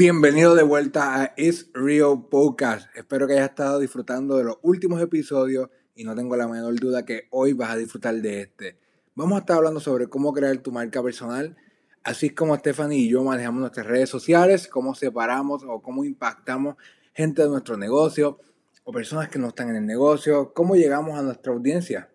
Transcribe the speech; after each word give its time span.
Bienvenido 0.00 0.54
de 0.54 0.62
vuelta 0.62 1.20
a 1.20 1.34
It's 1.36 1.68
Real 1.74 2.24
Podcast. 2.30 2.88
Espero 2.96 3.26
que 3.26 3.34
hayas 3.34 3.50
estado 3.50 3.78
disfrutando 3.80 4.38
de 4.38 4.44
los 4.44 4.56
últimos 4.62 5.02
episodios 5.02 5.68
y 5.94 6.04
no 6.04 6.14
tengo 6.14 6.36
la 6.36 6.48
menor 6.48 6.74
duda 6.80 7.04
que 7.04 7.28
hoy 7.28 7.52
vas 7.52 7.72
a 7.72 7.76
disfrutar 7.76 8.14
de 8.14 8.40
este. 8.40 8.78
Vamos 9.14 9.36
a 9.36 9.40
estar 9.40 9.58
hablando 9.58 9.78
sobre 9.78 10.06
cómo 10.06 10.32
crear 10.32 10.56
tu 10.56 10.72
marca 10.72 11.02
personal, 11.02 11.54
así 12.02 12.30
como 12.30 12.56
Stephanie 12.56 13.00
y 13.00 13.10
yo 13.10 13.22
manejamos 13.22 13.60
nuestras 13.60 13.86
redes 13.88 14.08
sociales, 14.08 14.68
cómo 14.68 14.94
separamos 14.94 15.64
o 15.68 15.82
cómo 15.82 16.02
impactamos 16.02 16.76
gente 17.12 17.42
de 17.42 17.50
nuestro 17.50 17.76
negocio 17.76 18.38
o 18.84 18.92
personas 18.92 19.28
que 19.28 19.38
no 19.38 19.48
están 19.48 19.68
en 19.68 19.76
el 19.76 19.86
negocio, 19.86 20.54
cómo 20.54 20.76
llegamos 20.76 21.18
a 21.18 21.22
nuestra 21.22 21.52
audiencia. 21.52 22.08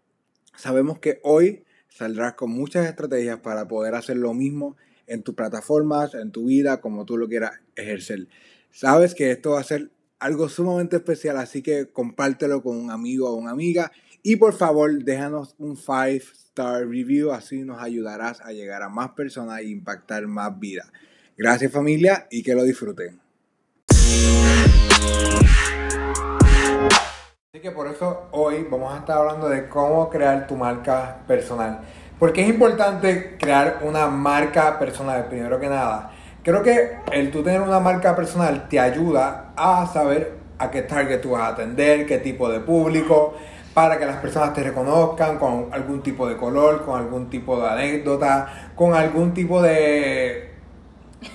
Sabemos 0.58 0.98
que 0.98 1.20
hoy 1.22 1.66
saldrás 1.90 2.34
con 2.34 2.50
muchas 2.50 2.88
estrategias 2.88 3.42
para 3.42 3.68
poder 3.68 3.94
hacer 3.94 4.18
lo 4.18 4.34
mismo 4.34 4.76
en 5.06 5.22
tus 5.22 5.36
plataformas, 5.36 6.16
en 6.16 6.32
tu 6.32 6.46
vida, 6.46 6.82
como 6.82 7.06
tú 7.06 7.16
lo 7.20 7.28
quieras 7.28 7.62
ejercer. 7.76 8.28
Sabes 8.72 9.16
que 9.16 9.32
esto 9.32 9.52
va 9.52 9.62
a 9.62 9.64
ser 9.64 9.92
algo 10.20 10.50
sumamente 10.50 10.96
especial, 10.98 11.38
así 11.38 11.62
que 11.62 11.92
compártelo 11.92 12.62
con 12.64 12.78
un 12.78 12.92
amigo 12.92 13.30
o 13.30 13.36
una 13.36 13.52
amiga 13.52 13.92
y 14.24 14.38
por 14.38 14.54
favor 14.54 15.04
déjanos 15.04 15.56
un 15.60 15.78
5 15.78 15.94
star 16.56 16.88
review, 16.88 17.32
así 17.32 17.64
nos 17.64 17.82
ayudarás 17.82 18.42
a 18.42 18.52
llegar 18.54 18.82
a 18.82 18.90
más 18.90 19.12
personas 19.12 19.60
e 19.60 19.66
impactar 19.66 20.26
más 20.26 20.58
vidas. 20.58 20.92
Gracias 21.38 21.72
familia 21.72 22.28
y 22.32 22.42
que 22.44 22.56
lo 22.56 22.64
disfruten. 22.64 23.20
Así 27.54 27.62
que 27.62 27.72
por 27.72 27.88
eso 27.88 28.30
hoy 28.32 28.66
vamos 28.70 28.94
a 28.94 29.00
estar 29.00 29.18
hablando 29.18 29.50
de 29.50 29.68
cómo 29.68 30.10
crear 30.10 30.48
tu 30.48 30.56
marca 30.56 31.24
personal. 31.28 31.82
Porque 32.18 32.42
es 32.42 32.50
importante 32.50 33.36
crear 33.38 33.82
una 33.84 34.08
marca 34.08 34.80
personal, 34.80 35.28
primero 35.28 35.60
que 35.60 35.68
nada. 35.68 36.15
Creo 36.46 36.62
que 36.62 36.98
el 37.12 37.32
tú 37.32 37.42
tener 37.42 37.60
una 37.60 37.80
marca 37.80 38.16
personal 38.16 38.70
te 38.70 38.80
ayuda 38.80 39.52
a 39.58 39.88
saber 39.88 40.38
a 40.60 40.70
qué 40.70 40.84
target 40.84 41.20
tú 41.20 41.32
vas 41.32 41.42
a 41.42 41.48
atender, 41.48 42.06
qué 42.06 42.20
tipo 42.20 42.48
de 42.52 42.60
público, 42.60 43.34
para 43.74 43.98
que 43.98 44.06
las 44.06 44.18
personas 44.18 44.54
te 44.54 44.62
reconozcan 44.62 45.40
con 45.40 45.70
algún 45.72 46.04
tipo 46.04 46.30
de 46.30 46.38
color, 46.38 46.86
con 46.86 47.00
algún 47.00 47.32
tipo 47.32 47.60
de 47.60 47.68
anécdota, 47.68 48.72
con 48.76 48.94
algún 48.94 49.34
tipo 49.34 49.60
de 49.60 50.54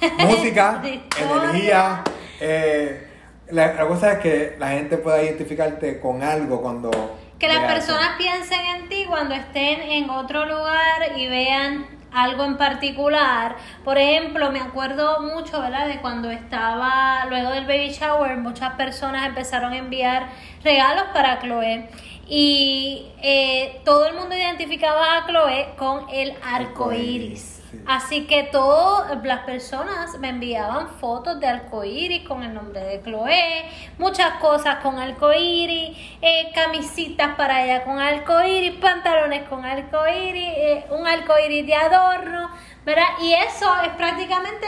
música, 0.20 0.80
energía. 0.80 2.04
Eh, 2.38 3.08
la, 3.50 3.74
la 3.74 3.88
cosa 3.88 4.12
es 4.12 4.18
que 4.20 4.54
la 4.60 4.68
gente 4.68 4.96
pueda 4.96 5.20
identificarte 5.20 5.98
con 5.98 6.22
algo 6.22 6.62
cuando 6.62 7.18
que 7.40 7.48
las 7.48 7.64
personas 7.72 8.16
piensen 8.16 8.60
en 8.60 8.88
ti 8.88 9.06
cuando 9.08 9.34
estén 9.34 9.80
en 9.80 10.08
otro 10.10 10.44
lugar 10.44 11.16
y 11.16 11.26
vean 11.26 11.99
algo 12.12 12.44
en 12.44 12.56
particular. 12.56 13.56
Por 13.84 13.98
ejemplo, 13.98 14.50
me 14.50 14.60
acuerdo 14.60 15.20
mucho, 15.22 15.60
¿verdad? 15.60 15.86
De 15.86 16.00
cuando 16.00 16.30
estaba 16.30 17.24
luego 17.26 17.50
del 17.50 17.66
baby 17.66 17.90
shower, 17.90 18.36
muchas 18.36 18.74
personas 18.74 19.26
empezaron 19.26 19.72
a 19.72 19.76
enviar 19.78 20.28
regalos 20.62 21.04
para 21.12 21.38
Chloe. 21.40 21.88
Y 22.28 23.06
eh, 23.22 23.80
todo 23.84 24.06
el 24.06 24.14
mundo 24.14 24.36
identificaba 24.36 25.16
a 25.16 25.26
Chloe 25.26 25.74
con 25.76 26.08
el 26.10 26.34
arco 26.42 26.92
iris. 26.92 27.59
Así 27.86 28.26
que 28.26 28.44
todas 28.44 29.22
las 29.24 29.40
personas 29.40 30.18
me 30.18 30.28
enviaban 30.28 30.88
fotos 30.88 31.38
de 31.38 31.46
arcoíris 31.46 32.26
con 32.26 32.42
el 32.42 32.52
nombre 32.52 32.80
de 32.80 33.02
Chloe, 33.02 33.64
muchas 33.98 34.38
cosas 34.40 34.76
con 34.76 34.98
arcoíris, 34.98 35.96
eh, 36.20 36.50
camisitas 36.54 37.36
para 37.36 37.64
ella 37.64 37.84
con 37.84 37.98
arcoíris, 37.98 38.78
pantalones 38.80 39.48
con 39.48 39.64
arcoíris, 39.64 40.52
eh, 40.56 40.86
un 40.90 41.06
arcoíris 41.06 41.66
de 41.66 41.74
adorno, 41.74 42.50
¿verdad? 42.84 43.04
Y 43.20 43.34
eso 43.34 43.72
es 43.84 43.90
prácticamente, 43.90 44.66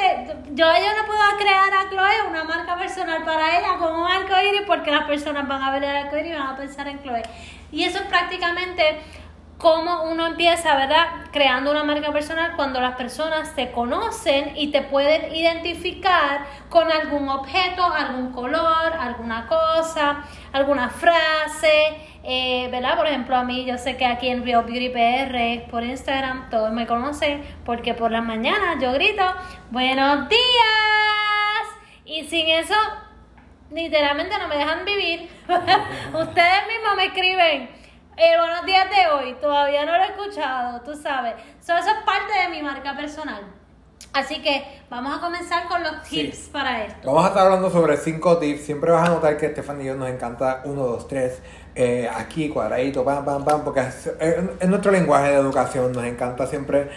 yo, 0.52 0.66
yo 0.66 0.96
no 0.96 1.06
puedo 1.06 1.38
crear 1.38 1.74
a 1.74 1.91
Chloe 1.91 2.28
una 2.28 2.44
marca 2.44 2.76
personal 2.76 3.24
para 3.24 3.58
ella 3.58 3.78
con 3.78 3.94
un 3.94 4.06
arcoíris 4.06 4.62
porque 4.66 4.91
las 4.91 5.04
personas 5.04 5.48
van 5.48 5.62
a 5.62 5.72
ver 5.72 5.82
el 5.84 5.96
arcoíris 5.96 6.32
y 6.32 6.34
van 6.34 6.48
a 6.48 6.56
pensar 6.56 6.86
en 6.86 7.02
Chloe. 7.02 7.22
Y 7.72 7.84
eso 7.84 7.98
es 7.98 8.04
prácticamente 8.04 9.00
cómo 9.62 10.02
uno 10.10 10.26
empieza, 10.26 10.74
¿verdad? 10.74 11.06
Creando 11.30 11.70
una 11.70 11.84
marca 11.84 12.10
personal 12.12 12.54
cuando 12.56 12.80
las 12.80 12.96
personas 12.96 13.54
te 13.54 13.70
conocen 13.70 14.56
y 14.56 14.72
te 14.72 14.82
pueden 14.82 15.32
identificar 15.32 16.46
con 16.68 16.90
algún 16.90 17.28
objeto, 17.28 17.84
algún 17.84 18.32
color, 18.32 18.92
alguna 18.98 19.46
cosa, 19.46 20.24
alguna 20.52 20.90
frase, 20.90 21.94
eh, 22.24 22.68
¿verdad? 22.72 22.96
Por 22.96 23.06
ejemplo, 23.06 23.36
a 23.36 23.44
mí 23.44 23.64
yo 23.64 23.78
sé 23.78 23.96
que 23.96 24.04
aquí 24.04 24.30
en 24.30 24.44
Real 24.44 24.64
Beauty 24.64 24.88
PR, 24.88 25.70
por 25.70 25.84
Instagram, 25.84 26.50
todos 26.50 26.72
me 26.72 26.88
conocen 26.88 27.44
porque 27.64 27.94
por 27.94 28.10
las 28.10 28.24
mañanas 28.24 28.82
yo 28.82 28.92
grito, 28.92 29.22
buenos 29.70 30.28
días. 30.28 30.40
Y 32.04 32.24
sin 32.24 32.48
eso, 32.48 32.74
literalmente 33.70 34.36
no 34.38 34.48
me 34.48 34.56
dejan 34.56 34.84
vivir. 34.84 35.30
Ustedes 35.46 36.66
mismos 36.66 36.96
me 36.96 37.04
escriben 37.04 37.81
el 38.16 38.38
buenos 38.38 38.66
días 38.66 38.88
de 38.90 39.06
hoy, 39.12 39.34
todavía 39.40 39.84
no 39.86 39.96
lo 39.96 40.04
he 40.04 40.08
escuchado, 40.08 40.80
tú 40.82 40.94
sabes. 40.94 41.34
eso 41.60 41.76
es 41.76 42.04
parte 42.04 42.32
de 42.42 42.48
mi 42.50 42.62
marca 42.62 42.94
personal. 42.96 43.42
Así 44.12 44.42
que 44.42 44.82
vamos 44.90 45.16
a 45.16 45.20
comenzar 45.20 45.68
con 45.68 45.82
los 45.82 46.02
tips 46.02 46.50
para 46.52 46.84
esto. 46.84 47.06
Vamos 47.06 47.24
a 47.24 47.28
estar 47.28 47.46
hablando 47.46 47.70
sobre 47.70 47.96
cinco 47.96 48.36
tips. 48.36 48.66
Siempre 48.66 48.90
vas 48.90 49.08
a 49.08 49.12
notar 49.12 49.38
que 49.38 49.46
Estefan 49.46 49.80
y 49.80 49.86
yo 49.86 49.94
nos 49.94 50.10
encanta 50.10 50.60
uno, 50.66 50.82
dos, 50.82 51.08
tres. 51.08 51.40
Eh, 51.75 52.09
aquí, 52.15 52.50
cuadradito, 52.50 53.03
pam, 53.03 53.25
pam, 53.25 53.44
pam, 53.44 53.65
porque 53.65 53.81
es, 53.81 54.69
nuestro 54.69 54.93
lenguaje 54.93 55.31
de 55.31 55.37
educación. 55.37 55.93
Nos 55.93 56.05
encanta 56.05 56.47
siempre 56.47 56.88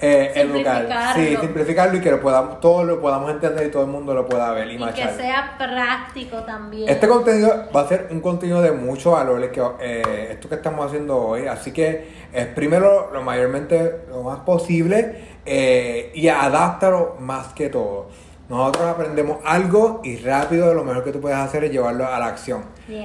eh, 0.00 0.32
educar. 0.34 1.14
Sí, 1.14 1.36
simplificarlo 1.40 1.96
y 1.96 2.00
que 2.00 2.10
lo 2.10 2.20
podamos, 2.20 2.60
todos 2.60 2.84
lo 2.84 3.00
podamos 3.00 3.30
entender 3.30 3.68
y 3.68 3.70
todo 3.70 3.84
el 3.84 3.90
mundo 3.90 4.12
lo 4.12 4.26
pueda 4.26 4.50
ver 4.52 4.68
y, 4.68 4.74
y 4.74 4.86
que 4.92 5.08
sea 5.08 5.54
práctico 5.56 6.42
también. 6.42 6.88
Este 6.88 7.06
contenido 7.06 7.68
va 7.74 7.82
a 7.82 7.88
ser 7.88 8.08
un 8.10 8.20
contenido 8.20 8.60
de 8.60 8.72
mucho 8.72 9.12
valor, 9.12 9.50
que, 9.50 9.62
eh, 9.80 10.28
esto 10.32 10.48
que 10.48 10.56
estamos 10.56 10.86
haciendo 10.86 11.16
hoy. 11.16 11.46
Así 11.46 11.72
que 11.72 12.08
es 12.32 12.46
primero 12.48 13.10
lo 13.12 13.22
mayormente 13.22 14.00
lo 14.08 14.24
más 14.24 14.40
posible 14.40 15.36
eh, 15.46 16.10
y 16.14 16.28
adáptalo 16.28 17.16
más 17.20 17.52
que 17.52 17.68
todo. 17.68 18.08
Nosotros 18.48 18.86
aprendemos 18.86 19.38
algo 19.44 20.02
y 20.04 20.16
rápido 20.16 20.74
lo 20.74 20.84
mejor 20.84 21.02
que 21.02 21.12
tú 21.12 21.20
puedes 21.20 21.38
hacer 21.38 21.64
es 21.64 21.72
llevarlo 21.72 22.06
a 22.06 22.18
la 22.18 22.26
acción. 22.26 22.62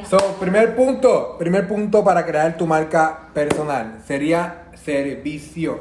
So, 0.09 0.17
primer 0.39 0.75
punto, 0.75 1.37
primer 1.37 1.67
punto 1.67 2.03
para 2.03 2.25
crear 2.25 2.57
tu 2.57 2.67
marca 2.67 3.29
personal 3.33 4.01
sería 4.05 4.65
servicio. 4.83 5.79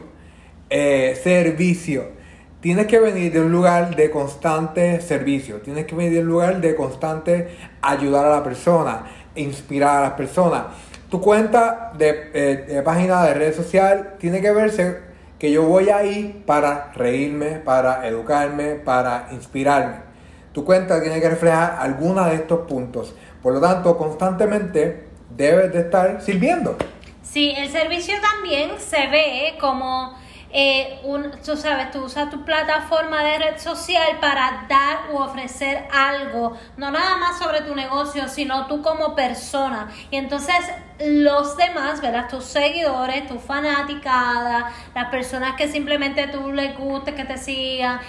Eh, 0.70 1.18
servicio. 1.22 2.18
Tienes 2.60 2.86
que 2.86 3.00
venir 3.00 3.32
de 3.32 3.40
un 3.40 3.50
lugar 3.50 3.96
de 3.96 4.10
constante 4.10 5.00
servicio. 5.00 5.56
Tienes 5.56 5.86
que 5.86 5.94
venir 5.94 6.12
de 6.12 6.20
un 6.20 6.28
lugar 6.28 6.60
de 6.60 6.76
constante 6.76 7.48
ayudar 7.82 8.26
a 8.26 8.30
la 8.30 8.44
persona, 8.44 9.06
inspirar 9.34 9.98
a 9.98 10.00
las 10.02 10.12
personas. 10.12 10.64
Tu 11.10 11.20
cuenta 11.20 11.92
de, 11.96 12.30
eh, 12.32 12.64
de 12.68 12.82
página 12.82 13.24
de 13.24 13.34
red 13.34 13.54
social 13.54 14.14
tiene 14.18 14.40
que 14.40 14.52
verse 14.52 15.07
que 15.38 15.52
yo 15.52 15.64
voy 15.64 15.88
ahí 15.90 16.42
para 16.46 16.92
reírme, 16.94 17.56
para 17.58 18.06
educarme, 18.06 18.74
para 18.74 19.28
inspirarme. 19.32 20.08
Tu 20.52 20.64
cuenta 20.64 21.00
tiene 21.00 21.20
que 21.20 21.28
reflejar 21.28 21.78
alguna 21.80 22.28
de 22.28 22.36
estos 22.36 22.66
puntos. 22.66 23.14
Por 23.42 23.54
lo 23.54 23.60
tanto, 23.60 23.96
constantemente 23.96 25.08
debes 25.30 25.72
de 25.72 25.80
estar 25.80 26.20
sirviendo. 26.20 26.76
Sí, 27.22 27.52
el 27.56 27.70
servicio 27.70 28.14
también 28.20 28.72
se 28.78 29.06
ve 29.08 29.56
como 29.60 30.16
eh, 30.50 30.98
un, 31.04 31.30
tú 31.44 31.56
sabes, 31.56 31.90
tú 31.90 32.04
usas 32.04 32.30
tu 32.30 32.42
plataforma 32.44 33.22
de 33.22 33.38
red 33.38 33.58
social 33.58 34.18
para 34.20 34.66
dar 34.68 35.12
u 35.12 35.18
ofrecer 35.18 35.86
algo, 35.92 36.56
no 36.78 36.90
nada 36.90 37.18
más 37.18 37.38
sobre 37.38 37.60
tu 37.60 37.74
negocio, 37.74 38.28
sino 38.28 38.66
tú 38.66 38.80
como 38.80 39.14
persona. 39.14 39.92
Y 40.10 40.16
entonces 40.16 40.56
los 41.00 41.56
demás, 41.56 42.00
¿verdad? 42.00 42.28
Tus 42.28 42.44
seguidores, 42.44 43.26
tu 43.26 43.38
fanaticada, 43.38 44.72
las 44.94 45.04
personas 45.10 45.54
que 45.56 45.68
simplemente 45.68 46.26
tú 46.28 46.52
les 46.52 46.76
guste 46.76 47.14
que 47.14 47.24
te 47.24 47.38
sigan, 47.38 48.00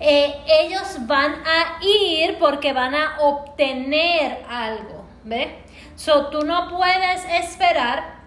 eh, 0.00 0.34
ellos 0.46 1.06
van 1.06 1.34
a 1.44 1.82
ir 1.82 2.38
porque 2.38 2.72
van 2.72 2.94
a 2.94 3.18
obtener 3.20 4.44
algo, 4.48 5.04
¿ves? 5.24 5.48
So, 5.96 6.28
tú 6.28 6.44
no 6.44 6.68
puedes 6.68 7.24
esperar 7.42 8.18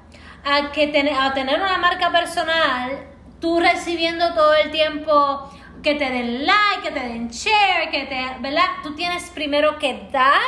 a, 0.43 0.71
que 0.71 1.13
a 1.17 1.33
tener 1.33 1.61
una 1.61 1.77
marca 1.77 2.11
personal 2.11 3.07
tú 3.39 3.59
recibiendo 3.59 4.33
todo 4.33 4.53
el 4.55 4.71
tiempo 4.71 5.49
que 5.81 5.95
te 5.95 6.09
den 6.09 6.45
like, 6.45 6.83
que 6.83 6.91
te 6.91 6.99
den 6.99 7.29
share, 7.29 7.89
que 7.89 8.05
te, 8.05 8.39
¿verdad? 8.39 8.65
Tú 8.83 8.95
tienes 8.95 9.29
primero 9.31 9.79
que 9.79 10.07
dar 10.11 10.39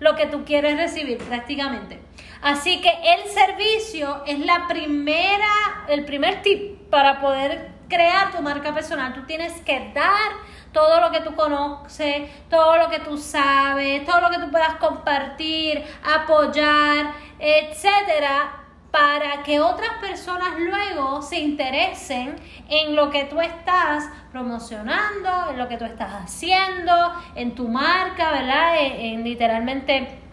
lo 0.00 0.16
que 0.16 0.26
tú 0.26 0.44
quieres 0.44 0.76
recibir 0.76 1.18
prácticamente. 1.18 2.05
Así 2.42 2.80
que 2.80 2.90
el 2.90 3.28
servicio 3.30 4.22
es 4.26 4.38
la 4.40 4.66
primera, 4.68 5.84
el 5.88 6.04
primer 6.04 6.42
tip 6.42 6.88
para 6.90 7.20
poder 7.20 7.72
crear 7.88 8.32
tu 8.32 8.42
marca 8.42 8.74
personal. 8.74 9.14
Tú 9.14 9.22
tienes 9.24 9.52
que 9.62 9.92
dar 9.94 10.32
todo 10.72 11.00
lo 11.00 11.10
que 11.10 11.20
tú 11.20 11.34
conoces, 11.34 12.30
todo 12.50 12.76
lo 12.76 12.90
que 12.90 12.98
tú 12.98 13.16
sabes, 13.16 14.04
todo 14.04 14.20
lo 14.20 14.30
que 14.30 14.38
tú 14.38 14.50
puedas 14.50 14.74
compartir, 14.74 15.82
apoyar, 16.04 17.12
etcétera, 17.38 18.62
para 18.90 19.42
que 19.42 19.60
otras 19.60 19.90
personas 20.00 20.58
luego 20.58 21.20
se 21.20 21.38
interesen 21.38 22.36
en 22.68 22.96
lo 22.96 23.10
que 23.10 23.24
tú 23.24 23.40
estás 23.40 24.08
promocionando, 24.32 25.50
en 25.50 25.58
lo 25.58 25.68
que 25.68 25.76
tú 25.76 25.84
estás 25.84 26.12
haciendo, 26.12 26.94
en 27.34 27.54
tu 27.54 27.68
marca, 27.68 28.32
¿verdad? 28.32 28.74
En, 28.78 29.22
literalmente 29.22 30.25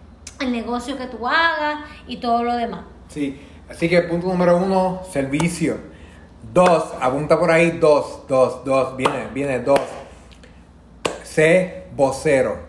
el 0.43 0.51
negocio 0.51 0.97
que 0.97 1.07
tú 1.07 1.27
hagas 1.27 1.85
y 2.07 2.17
todo 2.17 2.43
lo 2.43 2.55
demás. 2.55 2.81
Sí, 3.07 3.41
así 3.69 3.89
que 3.89 4.01
punto 4.03 4.27
número 4.27 4.57
uno, 4.57 5.01
servicio. 5.11 5.77
Dos, 6.53 6.93
apunta 6.99 7.39
por 7.39 7.49
ahí, 7.49 7.71
dos, 7.79 8.27
dos, 8.27 8.63
dos, 8.63 8.95
viene, 8.95 9.27
viene, 9.33 9.59
dos. 9.59 9.79
Sé 11.23 11.85
vocero. 11.95 12.59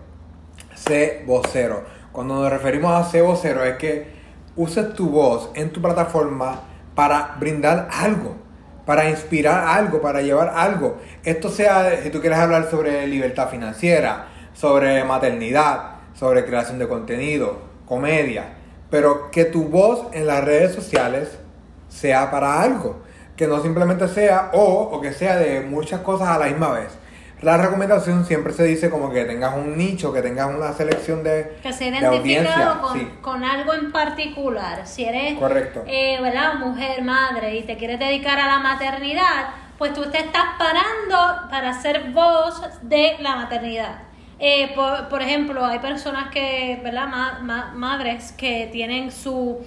Sé 0.75 1.23
vocero. 1.27 1.85
Cuando 2.13 2.35
nos 2.35 2.51
referimos 2.51 2.93
a 2.93 3.11
ser 3.11 3.23
vocero 3.25 3.65
es 3.65 3.77
que 3.77 4.15
uses 4.57 4.95
tu 4.95 5.11
voz 5.11 5.51
en 5.55 5.71
tu 5.71 5.83
plataforma 5.83 6.61
para 6.95 7.37
brindar 7.39 7.89
algo, 7.93 8.37
para 8.87 9.11
inspirar 9.11 9.67
algo, 9.67 10.01
para 10.01 10.23
llevar 10.23 10.53
algo. 10.55 10.99
Esto 11.25 11.49
sea, 11.51 12.03
si 12.03 12.11
tú 12.11 12.21
quieres 12.21 12.39
hablar 12.39 12.71
sobre 12.71 13.07
libertad 13.07 13.49
financiera, 13.49 14.29
sobre 14.53 15.03
maternidad, 15.05 15.94
sobre 16.15 16.45
creación 16.45 16.79
de 16.79 16.89
contenido, 16.89 17.59
comedia, 17.87 18.55
pero 18.91 19.31
que 19.31 19.45
tu 19.45 19.65
voz 19.65 20.07
en 20.13 20.27
las 20.27 20.45
redes 20.45 20.75
sociales 20.75 21.39
sea 21.89 22.31
para 22.31 22.63
algo, 22.63 23.03
que 23.37 23.47
no 23.47 23.61
simplemente 23.63 24.09
sea 24.09 24.51
o, 24.53 24.91
o 24.93 25.01
que 25.01 25.13
sea 25.13 25.37
de 25.37 25.61
muchas 25.61 26.01
cosas 26.01 26.29
a 26.29 26.39
la 26.39 26.47
misma 26.47 26.73
vez 26.73 26.89
la 27.45 27.59
recomendación 27.59 28.25
siempre 28.25 28.53
se 28.53 28.65
dice 28.65 28.91
como 28.91 29.13
que 29.13 29.25
tengas 29.25 29.55
un 29.55 29.77
nicho, 29.77 30.13
que 30.13 30.23
tengas 30.23 30.53
una 30.53 30.73
selección 30.73 31.23
de 31.23 31.59
que 31.63 31.73
se 31.73 31.89
identificado 31.89 32.81
con, 32.81 33.11
con, 33.21 33.45
algo 33.45 33.75
en 33.75 33.93
particular. 33.93 34.87
Si 34.87 35.05
eres 35.05 35.39
Correcto. 35.39 35.85
Eh, 35.87 36.19
¿verdad? 36.23 36.55
mujer, 36.55 37.03
madre 37.03 37.57
y 37.57 37.63
te 37.63 37.77
quieres 37.77 37.99
dedicar 37.99 38.39
a 38.39 38.47
la 38.47 38.59
maternidad, 38.61 39.51
pues 39.77 39.93
tú 39.93 40.11
te 40.11 40.19
estás 40.19 40.45
parando 40.59 41.49
para 41.51 41.79
ser 41.81 42.11
voz 42.13 42.63
de 42.83 43.17
la 43.21 43.37
maternidad. 43.37 43.99
Eh, 44.39 44.75
por, 44.75 45.23
ejemplo, 45.23 45.65
hay 45.65 45.79
personas 45.79 46.31
que, 46.31 46.81
¿verdad? 46.83 47.41
madres 47.75 48.33
que 48.33 48.69
tienen 48.73 49.13
su 49.13 49.65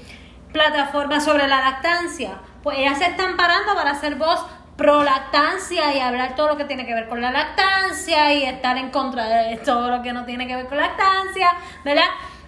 plataforma 0.52 1.20
sobre 1.20 1.48
la 1.48 1.60
lactancia, 1.60 2.40
pues 2.64 2.80
ellas 2.80 2.98
se 2.98 3.06
están 3.06 3.38
parando 3.38 3.76
para 3.76 3.96
ser 3.96 4.16
voz 4.16 4.46
pro 4.76 5.04
lactancia 5.04 5.94
y 5.96 6.00
hablar 6.00 6.36
todo 6.36 6.50
lo 6.50 6.58
que 6.58 6.66
tiene 6.66 6.86
que 6.86 6.94
ver 6.94 7.08
con 7.08 7.22
la 7.22 7.32
lactancia 7.32 8.34
y 8.34 8.44
estar 8.44 8.78
en 8.78 8.92
contra 8.92 9.28
de 9.28 9.58
todo 9.58 9.90
lo 9.90 10.02
que 10.04 10.14
no 10.14 10.26
tiene 10.26 10.48
que 10.48 10.56
ver 10.56 10.68
con 10.68 10.78
lactancia, 10.78 11.52
¿verdad? 11.84 12.06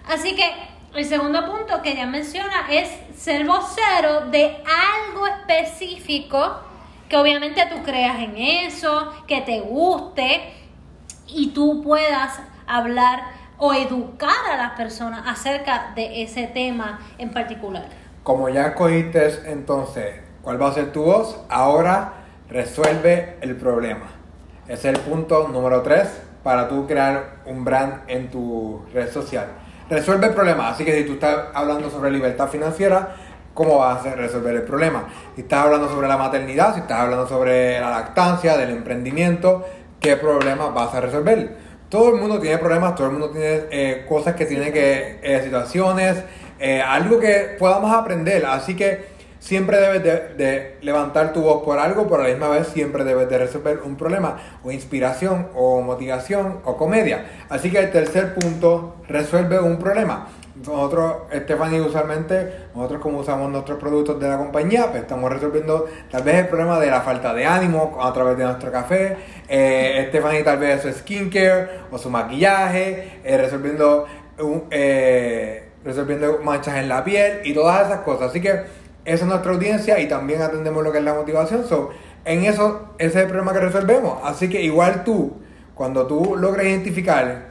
Así 0.08 0.34
que 0.36 0.54
el 0.94 1.04
segundo 1.04 1.44
punto 1.44 1.82
que 1.82 1.92
ella 1.92 2.06
menciona 2.06 2.66
es 2.70 2.88
ser 3.16 3.44
vocero 3.44 4.26
de 4.30 4.62
algo 5.08 5.26
específico 5.26 6.60
que 7.08 7.16
obviamente 7.16 7.66
tú 7.66 7.82
creas 7.82 8.20
en 8.20 8.36
eso, 8.36 9.12
que 9.26 9.40
te 9.40 9.60
guste 9.60 10.59
y 11.34 11.48
tú 11.48 11.82
puedas 11.82 12.40
hablar 12.66 13.22
o 13.58 13.74
educar 13.74 14.50
a 14.52 14.56
las 14.56 14.72
personas 14.72 15.22
acerca 15.26 15.92
de 15.94 16.22
ese 16.22 16.46
tema 16.46 17.00
en 17.18 17.30
particular. 17.30 17.86
Como 18.22 18.48
ya 18.48 18.68
escogiste 18.68 19.50
entonces 19.50 20.20
cuál 20.42 20.60
va 20.60 20.68
a 20.68 20.72
ser 20.72 20.92
tu 20.92 21.02
voz, 21.02 21.38
ahora 21.48 22.20
Resuelve 22.50 23.36
el 23.42 23.54
problema. 23.54 24.06
Es 24.66 24.84
el 24.84 24.98
punto 24.98 25.46
número 25.46 25.82
3 25.82 26.08
para 26.42 26.66
tú 26.66 26.84
crear 26.84 27.36
un 27.46 27.64
brand 27.64 28.02
en 28.08 28.28
tu 28.28 28.84
red 28.92 29.08
social. 29.08 29.46
Resuelve 29.88 30.26
el 30.26 30.34
problema. 30.34 30.68
Así 30.68 30.84
que 30.84 30.92
si 30.98 31.04
tú 31.04 31.12
estás 31.12 31.46
hablando 31.54 31.88
sobre 31.88 32.10
libertad 32.10 32.48
financiera, 32.48 33.14
¿cómo 33.54 33.78
vas 33.78 34.04
a 34.04 34.16
resolver 34.16 34.56
el 34.56 34.62
problema? 34.62 35.04
Si 35.36 35.42
estás 35.42 35.64
hablando 35.64 35.88
sobre 35.88 36.08
la 36.08 36.16
maternidad, 36.16 36.74
si 36.74 36.80
estás 36.80 36.98
hablando 36.98 37.28
sobre 37.28 37.78
la 37.78 37.90
lactancia, 37.90 38.56
del 38.56 38.70
emprendimiento, 38.70 39.64
¿qué 40.00 40.16
problema 40.16 40.70
vas 40.70 40.94
a 40.94 41.00
resolver? 41.00 41.70
Todo 41.88 42.14
el 42.14 42.20
mundo 42.20 42.40
tiene 42.40 42.58
problemas, 42.58 42.94
todo 42.94 43.08
el 43.08 43.12
mundo 43.12 43.30
tiene 43.30 43.62
eh, 43.70 44.06
cosas 44.08 44.34
que 44.34 44.46
tiene 44.46 44.72
que, 44.72 45.18
eh, 45.22 45.40
situaciones, 45.42 46.22
eh, 46.58 46.80
algo 46.80 47.18
que 47.18 47.56
podamos 47.58 47.92
aprender. 47.92 48.46
Así 48.46 48.74
que 48.74 49.20
Siempre 49.40 49.78
debes 49.78 50.36
de, 50.36 50.76
levantar 50.82 51.32
tu 51.32 51.40
voz 51.40 51.64
por 51.64 51.78
algo, 51.78 52.06
pero 52.06 52.22
a 52.22 52.24
la 52.24 52.30
misma 52.30 52.48
vez 52.48 52.68
siempre 52.68 53.04
debes 53.04 53.28
de 53.30 53.38
resolver 53.38 53.80
un 53.82 53.96
problema, 53.96 54.36
o 54.62 54.70
inspiración, 54.70 55.48
o 55.54 55.80
motivación, 55.80 56.60
o 56.64 56.76
comedia. 56.76 57.24
Así 57.48 57.70
que 57.70 57.78
el 57.78 57.90
tercer 57.90 58.34
punto, 58.34 58.96
resuelve 59.08 59.58
un 59.58 59.78
problema. 59.78 60.28
Nosotros, 60.66 61.22
Stephanie, 61.32 61.80
usualmente, 61.80 62.68
nosotros 62.74 63.00
como 63.00 63.20
usamos 63.20 63.50
nuestros 63.50 63.78
productos 63.78 64.20
de 64.20 64.28
la 64.28 64.36
compañía, 64.36 64.88
pues 64.90 65.02
estamos 65.02 65.32
resolviendo 65.32 65.86
tal 66.10 66.22
vez 66.22 66.34
el 66.34 66.48
problema 66.48 66.78
de 66.78 66.90
la 66.90 67.00
falta 67.00 67.32
de 67.32 67.46
ánimo 67.46 67.98
a 68.02 68.12
través 68.12 68.36
de 68.36 68.44
nuestro 68.44 68.70
café. 68.70 69.16
Eh, 69.48 70.06
Stephanie 70.08 70.42
tal 70.42 70.58
vez 70.58 70.82
su 70.82 70.92
skincare 70.92 71.68
o 71.90 71.96
su 71.96 72.10
maquillaje, 72.10 73.20
eh, 73.24 73.38
resolviendo, 73.38 74.04
eh, 74.70 75.70
resolviendo 75.82 76.40
manchas 76.42 76.76
en 76.76 76.90
la 76.90 77.04
piel 77.04 77.40
y 77.44 77.54
todas 77.54 77.86
esas 77.86 78.00
cosas. 78.00 78.30
Así 78.30 78.42
que 78.42 78.50
esa 78.50 79.24
es 79.24 79.24
nuestra 79.24 79.52
audiencia 79.52 79.98
y 79.98 80.08
también 80.08 80.42
atendemos 80.42 80.84
lo 80.84 80.92
que 80.92 80.98
es 80.98 81.04
la 81.04 81.14
motivación. 81.14 81.66
So, 81.66 81.88
en 82.26 82.44
eso, 82.44 82.90
ese 82.98 83.18
es 83.18 83.24
el 83.24 83.28
problema 83.28 83.54
que 83.54 83.60
resolvemos. 83.60 84.18
Así 84.24 84.50
que 84.50 84.60
igual 84.60 85.04
tú, 85.04 85.38
cuando 85.74 86.06
tú 86.06 86.36
logres 86.36 86.66
identificar 86.66 87.48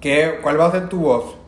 qué, 0.00 0.38
cuál 0.40 0.58
va 0.58 0.66
a 0.66 0.70
ser 0.70 0.88
tu 0.88 1.00
voz, 1.00 1.39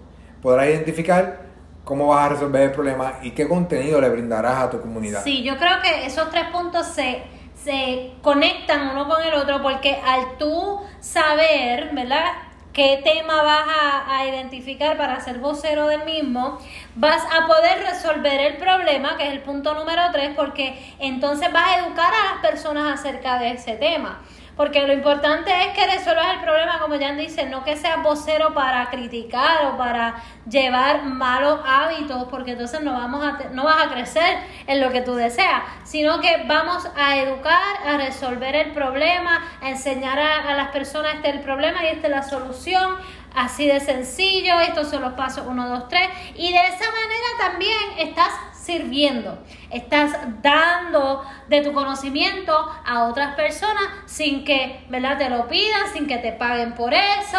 podrás 0.43 0.67
identificar 0.67 1.43
cómo 1.85 2.09
vas 2.09 2.27
a 2.27 2.29
resolver 2.31 2.63
el 2.63 2.73
problema 2.73 3.15
y 3.23 3.31
qué 3.31 3.49
contenido 3.49 4.01
le 4.01 4.09
brindarás 4.09 4.59
a 4.59 4.71
tu 4.71 4.81
comunidad. 4.81 5.23
Sí, 5.23 5.43
yo 5.43 5.57
creo 5.57 5.81
que 5.81 6.07
esos 6.07 6.31
tres 6.31 6.45
puntos 6.53 6.87
se, 6.87 7.23
se 7.55 8.13
conectan 8.21 8.91
uno 8.91 9.09
con 9.09 9.23
el 9.23 9.35
otro 9.35 9.63
porque 9.63 10.01
al 10.05 10.37
tú 10.39 10.81
saber, 11.01 11.95
¿verdad? 11.95 12.25
qué 12.73 13.01
tema 13.05 13.43
vas 13.43 13.67
a, 14.09 14.27
identificar 14.27 14.97
para 14.97 15.21
ser 15.21 15.39
vocero 15.39 15.89
del 15.89 16.05
mismo, 16.05 16.59
vas 16.95 17.23
a 17.25 17.47
poder 17.47 17.83
resolver 17.83 18.41
el 18.41 18.57
problema, 18.57 19.17
que 19.17 19.27
es 19.27 19.33
el 19.33 19.41
punto 19.41 19.75
número 19.75 20.03
tres, 20.13 20.31
porque 20.37 20.95
entonces 20.99 21.53
vas 21.53 21.69
a 21.69 21.79
educar 21.81 22.13
a 22.13 22.35
las 22.35 22.51
personas 22.51 23.01
acerca 23.01 23.39
de 23.39 23.53
ese 23.53 23.75
tema. 23.75 24.21
Porque 24.57 24.87
lo 24.87 24.93
importante 24.93 25.51
es 25.51 25.75
que 25.75 25.87
resuelvas 25.87 26.35
el 26.35 26.41
problema, 26.41 26.79
como 26.79 26.97
ya 26.97 27.13
dice, 27.13 27.47
no 27.47 27.65
que 27.65 27.77
seas 27.77 28.03
vocero 28.03 28.53
para 28.53 28.91
criticar 28.91 29.67
o 29.67 29.79
para 29.79 30.17
llevar 30.49 31.05
malos 31.05 31.61
hábitos, 31.67 32.25
porque 32.31 32.53
entonces 32.53 32.83
no, 32.83 32.93
vamos 32.93 33.25
a 33.25 33.49
no 33.53 33.65
vas 33.65 33.87
a 33.87 33.89
crecer 33.89 34.39
en 34.67 34.81
lo 34.81 34.91
que 34.91 35.01
tú 35.01 35.15
deseas, 35.15 35.63
sino 35.85 36.21
que 36.21 36.45
vamos 36.47 36.87
a 36.97 37.17
educar, 37.17 37.77
a 37.87 37.97
resolver 37.97 38.55
el 38.55 38.73
problema, 38.73 39.43
a 39.63 39.71
enseñar 39.71 40.19
a, 40.19 40.51
a 40.51 40.55
las 40.55 40.69
personas 40.69 41.15
este 41.15 41.31
es 41.31 41.35
el 41.37 41.41
problema 41.41 41.83
y 41.85 41.87
esta 41.87 42.09
es 42.09 42.11
la 42.11 42.23
solución, 42.23 42.97
así 43.35 43.67
de 43.67 43.81
sencillo, 43.81 44.61
estos 44.61 44.89
son 44.89 45.03
los 45.03 45.13
pasos 45.15 45.45
1, 45.47 45.69
2, 45.69 45.89
3, 45.89 46.09
y 46.37 46.53
de 46.53 46.61
esa 46.61 46.85
manera 46.91 47.51
también 47.51 47.79
estás 47.99 48.31
sirviendo, 48.55 49.39
estás 49.71 50.13
dando 50.41 51.25
de 51.49 51.63
tu 51.63 51.73
conocimiento 51.73 52.55
a 52.87 53.05
otras 53.05 53.35
personas 53.35 53.85
sin 54.07 54.45
que, 54.45 54.87
¿verdad? 54.89 55.19
Te 55.19 55.29
lo 55.29 55.49
pidan, 55.49 55.93
sin 55.93 56.07
que 56.07 56.19
te 56.19 56.33
paguen 56.33 56.75
por 56.75 56.95
eso. 56.95 57.39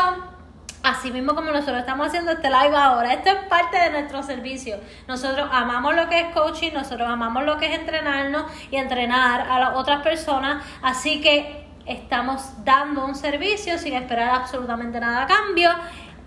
Así 0.84 1.12
mismo 1.12 1.34
como 1.34 1.50
nosotros 1.52 1.80
estamos 1.80 2.08
haciendo 2.08 2.34
este 2.34 2.50
live 2.50 2.76
ahora, 2.76 3.14
esto 3.14 3.30
es 3.30 3.38
parte 3.48 3.80
de 3.80 3.90
nuestro 3.92 4.22
servicio. 4.22 4.82
Nosotros 5.08 5.48
amamos 5.50 5.96
lo 5.96 6.10
que 6.10 6.20
es 6.20 6.34
coaching, 6.34 6.74
nosotros 6.74 7.08
amamos 7.08 7.46
lo 7.46 7.58
que 7.58 7.68
es 7.68 7.80
entrenarnos 7.80 8.52
y 8.70 8.76
entrenar 8.76 9.50
a 9.50 9.60
las 9.60 9.76
otras 9.76 10.02
personas, 10.02 10.62
así 10.82 11.22
que 11.22 11.63
estamos 11.86 12.64
dando 12.64 13.06
un 13.06 13.16
servicio 13.16 13.78
sin 13.78 13.94
esperar 13.94 14.36
absolutamente 14.36 15.00
nada 15.00 15.24
a 15.24 15.28
cambio 15.28 15.70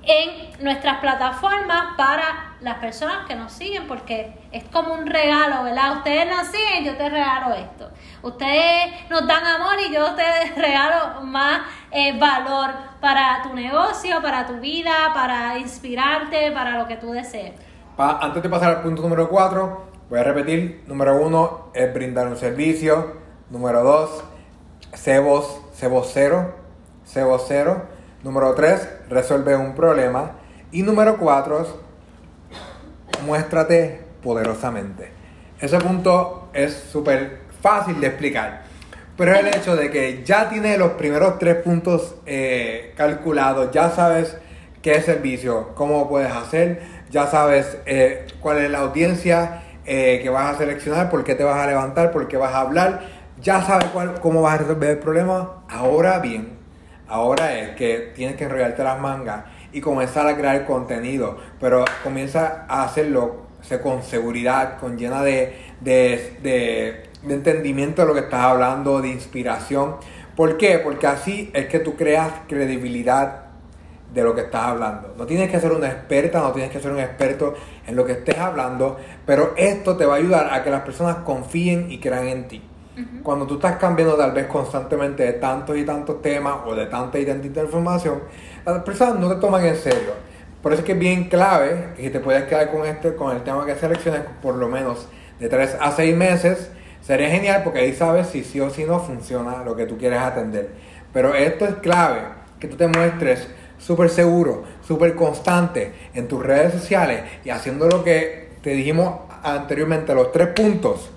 en 0.06 0.64
nuestras 0.64 0.98
plataformas 0.98 1.96
para 1.96 2.56
las 2.60 2.76
personas 2.76 3.26
que 3.26 3.34
nos 3.34 3.52
siguen, 3.52 3.86
porque 3.88 4.32
es 4.52 4.64
como 4.64 4.94
un 4.94 5.06
regalo, 5.06 5.64
¿verdad? 5.64 5.98
Ustedes 5.98 6.28
nos 6.28 6.46
siguen, 6.46 6.84
yo 6.84 6.96
te 6.96 7.08
regalo 7.08 7.54
esto. 7.54 7.90
Ustedes 8.22 9.10
nos 9.10 9.26
dan 9.26 9.44
amor 9.44 9.74
y 9.86 9.92
yo 9.92 10.14
te 10.14 10.22
regalo 10.60 11.22
más 11.22 11.62
eh, 11.90 12.16
valor 12.18 12.70
para 13.00 13.42
tu 13.42 13.54
negocio, 13.54 14.22
para 14.22 14.46
tu 14.46 14.54
vida, 14.54 15.10
para 15.12 15.58
inspirarte, 15.58 16.52
para 16.52 16.78
lo 16.78 16.86
que 16.86 16.96
tú 16.96 17.10
desees. 17.10 17.54
antes 17.98 18.42
de 18.42 18.48
pasar 18.48 18.76
al 18.76 18.82
punto 18.82 19.02
número 19.02 19.28
4, 19.28 19.86
voy 20.08 20.18
a 20.20 20.22
repetir. 20.22 20.84
Número 20.86 21.20
1 21.20 21.70
es 21.74 21.92
brindar 21.92 22.28
un 22.28 22.36
servicio. 22.36 23.26
Número 23.50 23.82
2, 23.82 24.24
vocero, 25.88 26.54
sé 27.04 27.22
vocero. 27.22 27.82
Número 28.22 28.54
3, 28.54 28.88
resuelve 29.08 29.56
un 29.56 29.74
problema. 29.74 30.32
Y 30.72 30.82
número 30.82 31.16
4, 31.18 31.66
muéstrate 33.24 34.02
poderosamente. 34.22 35.10
Ese 35.60 35.78
punto 35.78 36.48
es 36.52 36.74
súper 36.74 37.38
fácil 37.62 38.00
de 38.00 38.08
explicar. 38.08 38.62
Pero 39.16 39.34
el 39.34 39.46
hecho 39.46 39.76
de 39.76 39.90
que 39.90 40.22
ya 40.24 40.48
tiene 40.48 40.76
los 40.76 40.92
primeros 40.92 41.38
tres 41.38 41.56
puntos 41.56 42.16
eh, 42.26 42.92
calculados, 42.96 43.70
ya 43.72 43.90
sabes 43.90 44.36
qué 44.82 45.00
servicio, 45.00 45.74
cómo 45.74 46.08
puedes 46.08 46.30
hacer, 46.30 46.82
ya 47.10 47.26
sabes 47.26 47.78
eh, 47.86 48.26
cuál 48.40 48.58
es 48.58 48.70
la 48.70 48.80
audiencia, 48.80 49.62
eh, 49.86 50.20
que 50.22 50.28
vas 50.28 50.54
a 50.54 50.58
seleccionar, 50.58 51.08
por 51.08 51.24
qué 51.24 51.34
te 51.34 51.44
vas 51.44 51.58
a 51.58 51.66
levantar, 51.66 52.10
por 52.10 52.28
qué 52.28 52.36
vas 52.36 52.52
a 52.52 52.60
hablar, 52.60 53.00
ya 53.40 53.62
sabes 53.62 53.88
cuál, 53.88 54.20
cómo 54.20 54.42
vas 54.42 54.54
a 54.54 54.58
resolver 54.58 54.90
el 54.90 54.98
problema. 54.98 55.62
Ahora 55.68 56.18
bien, 56.18 56.58
ahora 57.08 57.58
es 57.58 57.76
que 57.76 58.12
tienes 58.14 58.36
que 58.36 58.44
enrollarte 58.44 58.82
las 58.82 59.00
mangas 59.00 59.44
y 59.72 59.80
comenzar 59.80 60.26
a 60.26 60.36
crear 60.36 60.64
contenido, 60.64 61.36
pero 61.60 61.84
comienza 62.02 62.64
a 62.68 62.84
hacerlo 62.84 63.46
con 63.82 64.02
seguridad, 64.02 64.78
con 64.78 64.96
llena 64.96 65.22
de, 65.22 65.56
de, 65.80 66.38
de, 66.42 67.10
de 67.26 67.34
entendimiento 67.34 68.02
de 68.02 68.08
lo 68.08 68.14
que 68.14 68.20
estás 68.20 68.40
hablando, 68.40 69.02
de 69.02 69.08
inspiración. 69.08 69.96
¿Por 70.36 70.56
qué? 70.56 70.78
Porque 70.78 71.06
así 71.06 71.50
es 71.52 71.66
que 71.66 71.80
tú 71.80 71.96
creas 71.96 72.30
credibilidad 72.46 73.46
de 74.14 74.22
lo 74.22 74.34
que 74.34 74.42
estás 74.42 74.62
hablando. 74.62 75.14
No 75.18 75.26
tienes 75.26 75.50
que 75.50 75.60
ser 75.60 75.72
una 75.72 75.88
experta, 75.88 76.40
no 76.40 76.52
tienes 76.52 76.70
que 76.70 76.80
ser 76.80 76.92
un 76.92 77.00
experto 77.00 77.54
en 77.86 77.96
lo 77.96 78.04
que 78.04 78.12
estés 78.12 78.38
hablando, 78.38 78.98
pero 79.26 79.52
esto 79.56 79.96
te 79.96 80.06
va 80.06 80.14
a 80.14 80.18
ayudar 80.18 80.52
a 80.52 80.62
que 80.62 80.70
las 80.70 80.82
personas 80.82 81.16
confíen 81.16 81.90
y 81.90 81.98
crean 81.98 82.28
en 82.28 82.48
ti. 82.48 82.62
Cuando 83.22 83.46
tú 83.46 83.54
estás 83.56 83.76
cambiando 83.76 84.16
tal 84.16 84.32
vez 84.32 84.46
constantemente 84.46 85.22
de 85.22 85.34
tantos 85.34 85.76
y 85.76 85.84
tantos 85.84 86.22
temas 86.22 86.56
o 86.64 86.74
de 86.74 86.86
tanta 86.86 87.18
y 87.18 87.26
tanta 87.26 87.60
información, 87.60 88.22
las 88.64 88.82
personas 88.82 89.20
no 89.20 89.28
te 89.28 89.40
toman 89.40 89.64
en 89.66 89.76
serio. 89.76 90.12
Por 90.62 90.72
eso 90.72 90.80
es 90.80 90.86
que 90.86 90.92
es 90.92 90.98
bien 90.98 91.28
clave 91.28 91.90
que 91.96 92.08
te 92.10 92.20
puedas 92.20 92.44
quedar 92.44 92.70
con 92.72 92.86
este, 92.86 93.14
con 93.14 93.36
el 93.36 93.42
tema 93.44 93.66
que 93.66 93.74
selecciones 93.74 94.22
por 94.40 94.54
lo 94.54 94.68
menos 94.68 95.08
de 95.38 95.48
3 95.48 95.76
a 95.78 95.92
6 95.92 96.16
meses. 96.16 96.70
Sería 97.02 97.28
genial 97.28 97.62
porque 97.62 97.80
ahí 97.80 97.92
sabes 97.92 98.28
si 98.28 98.42
sí 98.42 98.60
o 98.60 98.70
si 98.70 98.84
no 98.84 98.98
funciona 98.98 99.62
lo 99.62 99.76
que 99.76 99.86
tú 99.86 99.98
quieres 99.98 100.20
atender. 100.20 100.70
Pero 101.12 101.34
esto 101.34 101.66
es 101.66 101.74
clave, 101.76 102.20
que 102.58 102.66
tú 102.66 102.76
te 102.76 102.88
muestres 102.88 103.46
súper 103.78 104.08
seguro, 104.08 104.64
súper 104.86 105.14
constante 105.14 105.92
en 106.14 106.28
tus 106.28 106.42
redes 106.42 106.72
sociales 106.72 107.22
y 107.44 107.50
haciendo 107.50 107.88
lo 107.88 108.02
que 108.02 108.56
te 108.62 108.70
dijimos 108.70 109.20
anteriormente, 109.42 110.14
los 110.14 110.32
tres 110.32 110.48
puntos. 110.48 111.10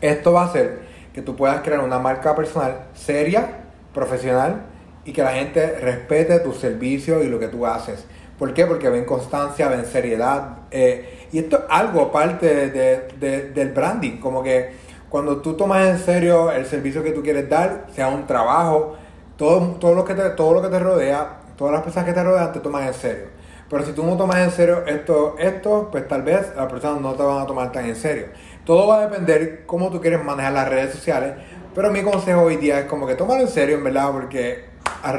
Esto 0.00 0.32
va 0.32 0.42
a 0.42 0.46
hacer 0.46 0.85
que 1.16 1.22
tú 1.22 1.34
puedas 1.34 1.62
crear 1.62 1.82
una 1.82 1.98
marca 1.98 2.36
personal 2.36 2.88
seria, 2.92 3.60
profesional 3.94 4.66
y 5.06 5.14
que 5.14 5.22
la 5.22 5.32
gente 5.32 5.78
respete 5.78 6.38
tus 6.40 6.58
servicios 6.58 7.24
y 7.24 7.28
lo 7.28 7.38
que 7.38 7.48
tú 7.48 7.64
haces. 7.64 8.04
¿Por 8.38 8.52
qué? 8.52 8.66
Porque 8.66 8.90
ven 8.90 9.06
constancia, 9.06 9.68
ven 9.68 9.86
seriedad. 9.86 10.58
Eh, 10.70 11.26
y 11.32 11.38
esto 11.38 11.56
es 11.56 11.62
algo 11.70 12.12
parte 12.12 12.68
del 12.68 13.72
branding, 13.72 14.18
como 14.18 14.42
que 14.42 14.72
cuando 15.08 15.38
tú 15.38 15.54
tomas 15.54 15.86
en 15.86 15.98
serio 15.98 16.52
el 16.52 16.66
servicio 16.66 17.02
que 17.02 17.12
tú 17.12 17.22
quieres 17.22 17.48
dar, 17.48 17.86
sea 17.94 18.08
un 18.08 18.26
trabajo, 18.26 18.96
todo, 19.38 19.76
todo, 19.80 19.94
lo, 19.94 20.04
que 20.04 20.12
te, 20.12 20.28
todo 20.30 20.52
lo 20.52 20.60
que 20.60 20.68
te 20.68 20.78
rodea, 20.78 21.38
todas 21.56 21.72
las 21.72 21.82
personas 21.82 22.10
que 22.10 22.12
te 22.12 22.22
rodean 22.22 22.52
te 22.52 22.60
toman 22.60 22.88
en 22.88 22.92
serio. 22.92 23.28
Pero 23.70 23.86
si 23.86 23.92
tú 23.92 24.04
no 24.04 24.18
tomas 24.18 24.36
en 24.36 24.50
serio 24.50 24.84
esto, 24.86 25.34
esto, 25.38 25.88
pues 25.90 26.06
tal 26.06 26.24
vez 26.24 26.52
las 26.54 26.66
personas 26.66 27.00
no 27.00 27.14
te 27.14 27.22
van 27.22 27.40
a 27.40 27.46
tomar 27.46 27.72
tan 27.72 27.86
en 27.86 27.96
serio. 27.96 28.26
Todo 28.66 28.88
va 28.88 28.98
a 28.98 29.06
depender 29.06 29.62
cómo 29.64 29.90
tú 29.90 30.00
quieres 30.00 30.22
manejar 30.24 30.52
las 30.52 30.68
redes 30.68 30.92
sociales. 30.92 31.34
Pero 31.72 31.92
mi 31.92 32.02
consejo 32.02 32.42
hoy 32.42 32.56
día 32.56 32.80
es 32.80 32.84
como 32.86 33.06
que 33.06 33.14
tomar 33.14 33.40
en 33.40 33.46
serio, 33.46 33.76
en 33.76 33.84
verdad, 33.84 34.10
porque 34.10 34.64
las 35.04 35.16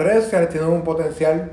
redes, 0.00 0.24
sociales 0.24 0.48
tienen 0.48 0.70
un 0.70 0.82
potencial 0.82 1.50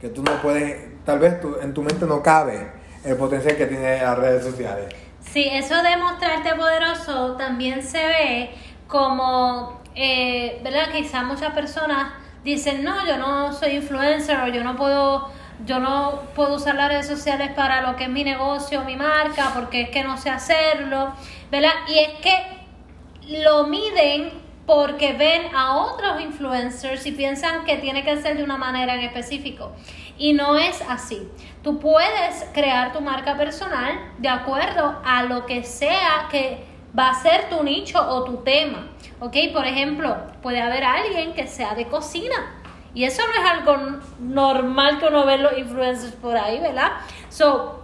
que 0.00 0.08
tú 0.08 0.24
no 0.24 0.32
puedes, 0.42 1.04
tal 1.04 1.20
vez 1.20 1.36
en 1.62 1.72
tu 1.72 1.82
mente 1.82 2.06
no 2.06 2.22
cabe 2.22 2.66
el 3.04 3.16
potencial 3.16 3.56
que 3.56 3.66
tienen 3.66 4.02
las 4.02 4.18
redes 4.18 4.42
sociales. 4.42 4.92
Sí, 5.20 5.48
eso 5.48 5.80
de 5.80 5.96
mostrarte 5.96 6.56
poderoso 6.56 7.36
también 7.36 7.80
se 7.80 7.98
ve 7.98 8.50
como, 8.88 9.80
eh, 9.94 10.60
¿verdad? 10.64 10.90
Quizás 10.92 11.24
muchas 11.24 11.54
personas 11.54 12.14
dicen, 12.42 12.82
no, 12.82 13.06
yo 13.06 13.16
no 13.16 13.52
soy 13.52 13.76
influencer 13.76 14.40
o 14.40 14.48
yo 14.48 14.64
no 14.64 14.76
puedo 14.76 15.30
yo 15.64 15.78
no 15.78 16.22
puedo 16.34 16.56
usar 16.56 16.74
las 16.74 16.88
redes 16.88 17.06
sociales 17.06 17.52
para 17.52 17.80
lo 17.82 17.96
que 17.96 18.04
es 18.04 18.10
mi 18.10 18.24
negocio, 18.24 18.82
mi 18.84 18.96
marca, 18.96 19.52
porque 19.54 19.82
es 19.82 19.90
que 19.90 20.04
no 20.04 20.18
sé 20.18 20.30
hacerlo, 20.30 21.12
¿verdad? 21.50 21.72
Y 21.88 21.98
es 21.98 22.10
que 22.20 23.42
lo 23.42 23.66
miden 23.66 24.32
porque 24.66 25.12
ven 25.12 25.54
a 25.54 25.76
otros 25.76 26.20
influencers 26.20 27.06
y 27.06 27.12
piensan 27.12 27.64
que 27.64 27.76
tiene 27.76 28.02
que 28.04 28.20
ser 28.20 28.36
de 28.36 28.44
una 28.44 28.56
manera 28.56 28.94
en 28.94 29.00
específico. 29.00 29.72
Y 30.16 30.32
no 30.32 30.56
es 30.56 30.82
así. 30.88 31.28
Tú 31.62 31.78
puedes 31.78 32.46
crear 32.52 32.92
tu 32.92 33.00
marca 33.00 33.36
personal 33.36 34.12
de 34.18 34.28
acuerdo 34.28 35.00
a 35.04 35.24
lo 35.24 35.44
que 35.44 35.64
sea 35.64 36.28
que 36.30 36.64
va 36.98 37.10
a 37.10 37.22
ser 37.22 37.48
tu 37.48 37.62
nicho 37.62 38.00
o 38.00 38.24
tu 38.24 38.38
tema. 38.38 38.88
¿Ok? 39.20 39.36
Por 39.52 39.66
ejemplo, 39.66 40.16
puede 40.42 40.60
haber 40.60 40.84
alguien 40.84 41.34
que 41.34 41.46
sea 41.46 41.74
de 41.74 41.86
cocina 41.86 42.63
y 42.94 43.04
eso 43.04 43.22
no 43.26 43.32
es 43.42 43.50
algo 43.50 44.00
normal 44.20 45.00
que 45.00 45.06
uno 45.06 45.26
ve 45.26 45.38
los 45.38 45.58
influencers 45.58 46.12
por 46.14 46.36
ahí, 46.36 46.60
¿verdad? 46.60 46.92
So, 47.28 47.82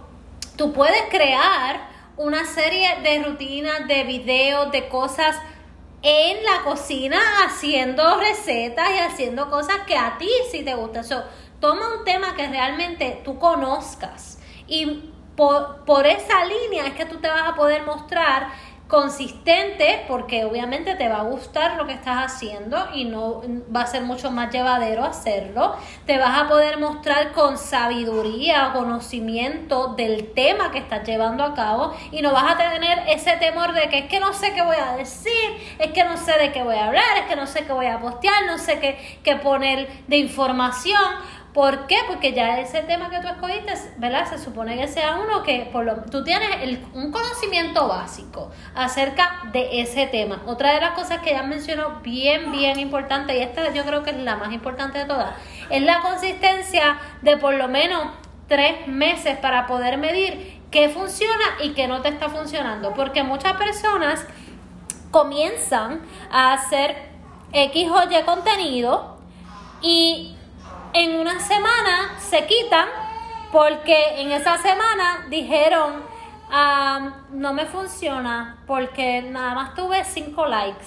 tú 0.55 0.71
puedes 0.71 1.03
crear 1.09 1.89
una 2.15 2.45
serie 2.45 2.97
de 3.03 3.23
rutinas, 3.23 3.87
de 3.87 4.03
videos, 4.03 4.71
de 4.71 4.87
cosas 4.87 5.35
en 6.01 6.43
la 6.43 6.63
cocina 6.63 7.19
haciendo 7.45 8.19
recetas 8.19 8.89
y 8.89 8.99
haciendo 8.99 9.49
cosas 9.49 9.81
que 9.85 9.97
a 9.97 10.17
ti 10.17 10.29
sí 10.49 10.63
te 10.63 10.73
gustan. 10.75 11.03
So, 11.03 11.23
toma 11.59 11.93
un 11.97 12.05
tema 12.05 12.35
que 12.35 12.47
realmente 12.47 13.21
tú 13.23 13.37
conozcas 13.37 14.39
y 14.65 15.11
por, 15.35 15.83
por 15.85 16.07
esa 16.07 16.45
línea 16.45 16.87
es 16.87 16.93
que 16.93 17.05
tú 17.05 17.19
te 17.19 17.27
vas 17.27 17.49
a 17.49 17.55
poder 17.55 17.83
mostrar 17.83 18.47
consistente 18.91 20.03
porque 20.09 20.43
obviamente 20.43 20.95
te 20.95 21.07
va 21.07 21.19
a 21.19 21.23
gustar 21.23 21.77
lo 21.77 21.87
que 21.87 21.93
estás 21.93 22.25
haciendo 22.25 22.89
y 22.93 23.05
no 23.05 23.41
va 23.73 23.83
a 23.83 23.87
ser 23.87 24.03
mucho 24.03 24.31
más 24.31 24.51
llevadero 24.51 25.05
hacerlo. 25.05 25.77
Te 26.05 26.17
vas 26.17 26.37
a 26.37 26.49
poder 26.49 26.77
mostrar 26.77 27.31
con 27.31 27.57
sabiduría 27.57 28.71
conocimiento 28.73 29.93
del 29.95 30.33
tema 30.33 30.71
que 30.71 30.79
estás 30.79 31.07
llevando 31.07 31.45
a 31.45 31.53
cabo 31.53 31.95
y 32.11 32.21
no 32.21 32.33
vas 32.33 32.53
a 32.53 32.57
tener 32.57 32.99
ese 33.07 33.37
temor 33.37 33.71
de 33.71 33.87
que 33.87 33.99
es 33.99 34.05
que 34.09 34.19
no 34.19 34.33
sé 34.33 34.53
qué 34.53 34.61
voy 34.61 34.75
a 34.75 34.97
decir, 34.97 35.31
es 35.79 35.93
que 35.93 36.03
no 36.03 36.17
sé 36.17 36.33
de 36.37 36.51
qué 36.51 36.61
voy 36.61 36.75
a 36.75 36.87
hablar, 36.87 37.17
es 37.17 37.27
que 37.27 37.37
no 37.37 37.47
sé 37.47 37.63
qué 37.63 37.71
voy 37.71 37.85
a 37.85 38.01
postear, 38.01 38.45
no 38.45 38.57
sé 38.57 38.77
qué, 38.81 39.19
qué 39.23 39.37
poner 39.37 39.87
de 40.07 40.17
información 40.17 40.99
¿Por 41.53 41.85
qué? 41.87 41.97
Porque 42.07 42.31
ya 42.31 42.59
ese 42.59 42.81
tema 42.83 43.09
que 43.09 43.19
tú 43.19 43.27
escogiste, 43.27 43.73
¿verdad? 43.97 44.25
Se 44.29 44.37
supone 44.37 44.77
que 44.77 44.87
sea 44.87 45.17
uno 45.17 45.43
que 45.43 45.69
por 45.71 45.83
lo, 45.83 45.97
tú 46.05 46.23
tienes 46.23 46.79
un 46.93 47.11
conocimiento 47.11 47.89
básico 47.89 48.51
acerca 48.73 49.41
de 49.51 49.81
ese 49.81 50.07
tema. 50.07 50.41
Otra 50.45 50.73
de 50.73 50.79
las 50.79 50.91
cosas 50.91 51.19
que 51.19 51.31
ya 51.31 51.43
mencionó 51.43 51.99
bien, 52.01 52.53
bien 52.53 52.79
importante, 52.79 53.37
y 53.37 53.41
esta 53.41 53.73
yo 53.73 53.83
creo 53.83 54.01
que 54.01 54.11
es 54.11 54.17
la 54.17 54.37
más 54.37 54.53
importante 54.53 54.99
de 54.99 55.05
todas, 55.05 55.35
es 55.69 55.81
la 55.81 55.99
consistencia 55.99 56.97
de 57.21 57.35
por 57.35 57.53
lo 57.53 57.67
menos 57.67 58.07
tres 58.47 58.87
meses 58.87 59.37
para 59.37 59.67
poder 59.67 59.97
medir 59.97 60.61
qué 60.71 60.87
funciona 60.87 61.57
y 61.61 61.73
qué 61.73 61.89
no 61.89 62.01
te 62.01 62.09
está 62.09 62.29
funcionando. 62.29 62.93
Porque 62.93 63.23
muchas 63.23 63.57
personas 63.57 64.25
comienzan 65.11 66.01
a 66.31 66.53
hacer 66.53 66.95
X 67.51 67.89
o 67.89 68.09
Y 68.09 68.23
contenido 68.23 69.17
y 69.81 70.37
en 70.93 71.19
una 71.19 71.39
semana 71.39 72.17
se 72.19 72.45
quitan 72.45 72.87
porque 73.51 74.21
en 74.21 74.31
esa 74.31 74.57
semana 74.57 75.25
dijeron, 75.29 76.03
ah, 76.49 77.11
no 77.31 77.53
me 77.53 77.65
funciona 77.65 78.57
porque 78.67 79.21
nada 79.21 79.53
más 79.53 79.75
tuve 79.75 80.03
cinco 80.03 80.45
likes 80.45 80.85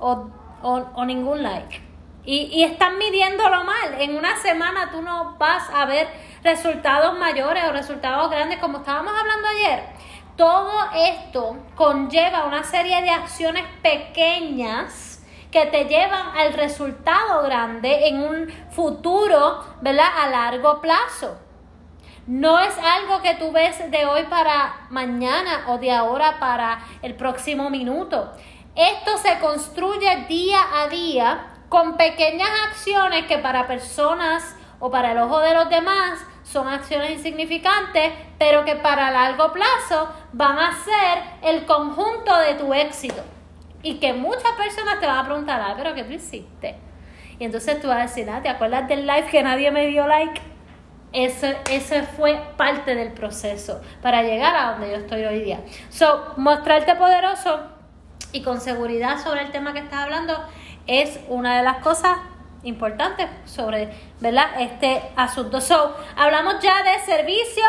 o, 0.00 0.28
o, 0.62 1.04
ningún 1.04 1.42
like. 1.42 1.80
Y, 2.24 2.48
y, 2.52 2.62
están 2.62 2.98
midiéndolo 2.98 3.64
mal. 3.64 4.00
En 4.00 4.16
una 4.16 4.36
semana 4.36 4.90
tú 4.92 5.02
no 5.02 5.36
vas 5.38 5.68
a 5.70 5.86
ver 5.86 6.08
resultados 6.44 7.18
mayores 7.18 7.64
o 7.68 7.72
resultados 7.72 8.30
grandes 8.30 8.58
como 8.58 8.78
estábamos 8.78 9.12
hablando 9.18 9.48
ayer. 9.48 9.84
Todo 10.36 10.88
esto 10.94 11.56
conlleva 11.74 12.44
una 12.44 12.62
serie 12.62 13.02
de 13.02 13.10
acciones 13.10 13.64
pequeñas 13.82 15.11
que 15.52 15.66
te 15.66 15.84
llevan 15.84 16.36
al 16.36 16.54
resultado 16.54 17.42
grande 17.42 18.08
en 18.08 18.22
un 18.24 18.50
futuro, 18.70 19.62
¿verdad? 19.82 20.08
A 20.22 20.28
largo 20.30 20.80
plazo. 20.80 21.38
No 22.26 22.58
es 22.58 22.74
algo 22.78 23.20
que 23.20 23.34
tú 23.34 23.52
ves 23.52 23.90
de 23.90 24.06
hoy 24.06 24.22
para 24.24 24.86
mañana 24.88 25.66
o 25.68 25.76
de 25.76 25.92
ahora 25.92 26.38
para 26.40 26.80
el 27.02 27.14
próximo 27.14 27.68
minuto. 27.68 28.32
Esto 28.74 29.18
se 29.18 29.38
construye 29.40 30.24
día 30.28 30.60
a 30.74 30.88
día 30.88 31.48
con 31.68 31.96
pequeñas 31.96 32.50
acciones 32.68 33.26
que 33.26 33.38
para 33.38 33.66
personas 33.66 34.56
o 34.80 34.90
para 34.90 35.12
el 35.12 35.18
ojo 35.18 35.40
de 35.40 35.54
los 35.54 35.68
demás 35.68 36.18
son 36.44 36.66
acciones 36.68 37.10
insignificantes, 37.10 38.12
pero 38.38 38.64
que 38.64 38.76
para 38.76 39.10
largo 39.10 39.52
plazo 39.52 40.08
van 40.32 40.58
a 40.58 40.78
ser 40.82 41.22
el 41.42 41.66
conjunto 41.66 42.36
de 42.38 42.54
tu 42.54 42.72
éxito. 42.72 43.22
Y 43.82 43.94
que 43.94 44.12
muchas 44.12 44.52
personas 44.56 45.00
te 45.00 45.06
van 45.06 45.18
a 45.18 45.24
preguntar, 45.24 45.60
ah, 45.60 45.74
pero 45.76 45.94
¿qué 45.94 46.04
tú 46.04 46.12
hiciste? 46.12 46.76
Y 47.38 47.44
entonces 47.44 47.80
tú 47.80 47.88
vas 47.88 47.98
a 47.98 48.02
decir, 48.02 48.28
ah, 48.30 48.40
¿te 48.42 48.48
acuerdas 48.48 48.88
del 48.88 49.06
live 49.06 49.26
que 49.30 49.42
nadie 49.42 49.70
me 49.70 49.86
dio 49.88 50.06
like? 50.06 50.40
Eso, 51.12 51.48
eso 51.70 51.94
fue 52.16 52.40
parte 52.56 52.94
del 52.94 53.12
proceso 53.12 53.80
para 54.00 54.22
llegar 54.22 54.56
a 54.56 54.72
donde 54.72 54.90
yo 54.90 54.96
estoy 54.96 55.24
hoy 55.24 55.40
día. 55.40 55.60
So, 55.90 56.34
mostrarte 56.36 56.94
poderoso 56.94 57.60
y 58.32 58.42
con 58.42 58.60
seguridad 58.60 59.18
sobre 59.22 59.42
el 59.42 59.50
tema 59.50 59.72
que 59.72 59.80
estás 59.80 60.04
hablando 60.04 60.42
es 60.86 61.20
una 61.28 61.58
de 61.58 61.64
las 61.64 61.78
cosas 61.78 62.16
importantes 62.62 63.28
sobre, 63.44 63.90
¿verdad? 64.20 64.60
Este 64.60 65.02
asunto. 65.16 65.60
So, 65.60 65.96
hablamos 66.16 66.60
ya 66.60 66.82
de 66.82 66.98
servicio, 67.00 67.64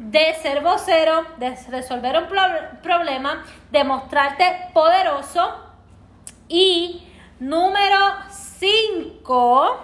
de 0.00 0.32
ser 0.40 0.62
vocero, 0.62 1.24
de 1.36 1.54
resolver 1.68 2.16
un 2.16 2.26
pro- 2.26 2.80
problema, 2.82 3.44
de 3.70 3.84
mostrarte 3.84 4.44
poderoso. 4.72 5.46
Y 6.48 7.06
número 7.38 7.96
5, 8.30 9.76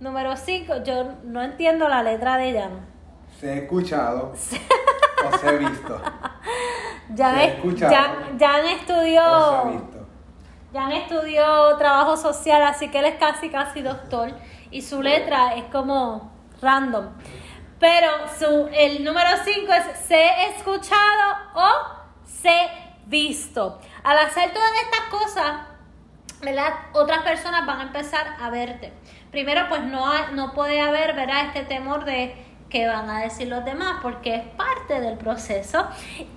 número 0.00 0.36
5, 0.36 0.84
yo 0.84 1.04
no 1.24 1.42
entiendo 1.42 1.88
la 1.88 2.02
letra 2.04 2.36
de 2.36 2.52
Jan. 2.60 2.86
Se 3.40 3.52
he 3.52 3.58
escuchado 3.64 4.32
o 4.32 5.38
se 5.38 5.48
he 5.48 5.58
visto. 5.58 6.00
Jan, 7.16 7.34
Se 7.36 7.44
es- 7.44 7.54
escucha. 7.54 7.88
Jan- 7.90 8.38
Jan 8.38 8.64
estudió... 8.66 9.22
O 9.24 9.50
se 9.50 9.56
ha 9.56 9.70
visto. 9.72 10.06
Jan 10.72 10.92
estudió 10.92 11.76
trabajo 11.78 12.16
social, 12.16 12.62
así 12.62 12.90
que 12.90 13.00
él 13.00 13.06
es 13.06 13.16
casi, 13.16 13.50
casi 13.50 13.82
doctor. 13.82 14.30
Y 14.70 14.82
su 14.82 15.02
letra 15.02 15.54
es 15.56 15.64
como 15.64 16.32
random. 16.62 17.06
Pero 17.82 18.28
su, 18.38 18.68
el 18.72 19.02
número 19.02 19.30
5 19.42 19.72
es 19.72 19.98
sé 20.06 20.24
escuchado 20.56 21.36
o 21.52 21.68
sé 22.24 22.70
visto. 23.06 23.80
Al 24.04 24.18
hacer 24.18 24.52
todas 24.52 24.70
estas 24.84 25.00
cosas, 25.10 25.52
¿verdad? 26.42 26.74
Otras 26.92 27.24
personas 27.24 27.66
van 27.66 27.80
a 27.80 27.82
empezar 27.82 28.36
a 28.40 28.50
verte. 28.50 28.92
Primero, 29.32 29.68
pues 29.68 29.82
no, 29.82 30.28
no 30.28 30.52
puede 30.52 30.80
haber, 30.80 31.16
¿verdad? 31.16 31.46
Este 31.46 31.64
temor 31.64 32.04
de 32.04 32.36
qué 32.70 32.86
van 32.86 33.10
a 33.10 33.22
decir 33.22 33.48
los 33.48 33.64
demás, 33.64 33.96
porque 34.00 34.36
es 34.36 34.44
parte 34.56 35.00
del 35.00 35.18
proceso 35.18 35.88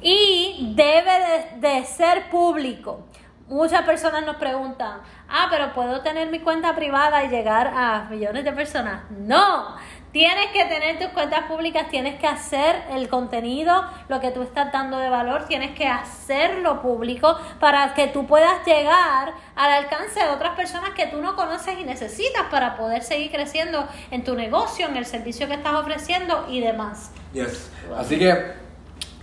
y 0.02 0.74
debe 0.76 1.60
de, 1.62 1.70
de 1.70 1.86
ser 1.86 2.32
público. 2.32 3.06
Muchas 3.48 3.84
personas 3.84 4.26
nos 4.26 4.38
preguntan, 4.38 5.02
ah, 5.30 5.46
pero 5.52 5.72
¿puedo 5.76 6.02
tener 6.02 6.32
mi 6.32 6.40
cuenta 6.40 6.76
privada 6.76 7.24
y 7.24 7.30
llegar 7.30 7.68
a 7.68 8.08
millones 8.10 8.44
de 8.44 8.52
personas? 8.52 9.04
No, 9.12 9.76
tienes 10.16 10.46
que 10.54 10.64
tener 10.64 10.98
tus 10.98 11.10
cuentas 11.10 11.44
públicas, 11.44 11.90
tienes 11.90 12.18
que 12.18 12.26
hacer 12.26 12.84
el 12.90 13.10
contenido, 13.10 13.84
lo 14.08 14.22
que 14.22 14.32
tú 14.32 14.44
estás 14.44 14.72
dando 14.72 14.98
de 14.98 15.10
valor, 15.10 15.44
tienes 15.46 15.76
que 15.76 15.90
hacerlo 15.90 16.82
público 16.82 17.38
para 17.60 17.94
que 17.94 18.08
tú 18.08 18.26
puedas 18.26 18.66
llegar 18.66 19.34
al 19.58 19.72
alcance 19.74 20.22
de 20.22 20.30
otras 20.30 20.56
personas 20.56 20.92
que 20.92 21.08
tú 21.08 21.22
no 21.22 21.36
conoces 21.36 21.78
y 21.78 21.84
necesitas 21.84 22.44
para 22.50 22.78
poder 22.78 23.04
seguir 23.04 23.30
creciendo 23.30 23.90
en 24.10 24.24
tu 24.24 24.38
negocio, 24.38 24.88
en 24.88 24.96
el 24.96 25.06
servicio 25.06 25.50
que 25.50 25.56
estás 25.56 25.74
ofreciendo 25.74 26.46
y 26.50 26.62
demás. 26.62 27.12
Yes. 27.34 27.70
Así 27.98 28.18
que 28.18 28.54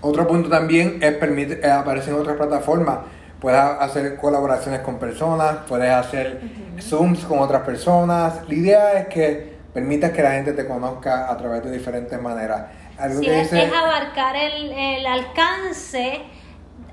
otro 0.02 0.26
punto 0.26 0.50
también 0.50 0.98
es 1.02 1.14
permite, 1.14 1.66
eh, 1.66 1.70
aparecer 1.70 2.12
en 2.12 2.20
otras 2.20 2.36
plataformas. 2.36 2.98
Puedes 3.40 3.58
hacer 3.58 4.18
colaboraciones 4.18 4.80
con 4.80 4.98
personas, 4.98 5.56
puedes 5.66 5.90
hacer 5.90 6.42
Zooms 6.82 7.24
con 7.24 7.38
otras 7.38 7.62
personas. 7.62 8.46
La 8.46 8.54
idea 8.54 8.92
es 8.98 9.08
que 9.08 9.51
permitas 9.72 10.10
que 10.12 10.22
la 10.22 10.32
gente 10.32 10.52
te 10.52 10.66
conozca 10.66 11.30
a 11.30 11.36
través 11.36 11.62
de 11.64 11.70
diferentes 11.70 12.20
maneras. 12.20 12.62
Algo 12.98 13.20
Sí, 13.20 13.26
que 13.26 13.40
es, 13.40 13.50
dice- 13.50 13.64
es 13.64 13.72
abarcar 13.72 14.36
el, 14.36 14.70
el 14.72 15.06
alcance 15.06 16.22